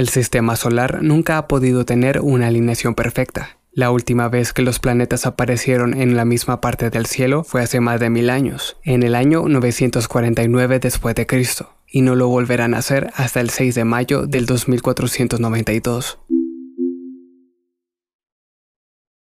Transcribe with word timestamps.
El 0.00 0.08
sistema 0.08 0.56
solar 0.56 1.02
nunca 1.02 1.36
ha 1.36 1.46
podido 1.46 1.84
tener 1.84 2.22
una 2.22 2.46
alineación 2.46 2.94
perfecta. 2.94 3.58
La 3.70 3.90
última 3.90 4.30
vez 4.30 4.54
que 4.54 4.62
los 4.62 4.78
planetas 4.78 5.26
aparecieron 5.26 5.92
en 5.92 6.16
la 6.16 6.24
misma 6.24 6.62
parte 6.62 6.88
del 6.88 7.04
cielo 7.04 7.44
fue 7.44 7.60
hace 7.60 7.80
más 7.80 8.00
de 8.00 8.08
mil 8.08 8.30
años, 8.30 8.78
en 8.82 9.02
el 9.02 9.14
año 9.14 9.46
949 9.46 10.78
después 10.78 11.14
de 11.16 11.26
Cristo, 11.26 11.74
y 11.86 12.00
no 12.00 12.14
lo 12.14 12.28
volverán 12.28 12.72
a 12.72 12.78
hacer 12.78 13.10
hasta 13.14 13.42
el 13.42 13.50
6 13.50 13.74
de 13.74 13.84
mayo 13.84 14.26
del 14.26 14.46
2492. 14.46 16.18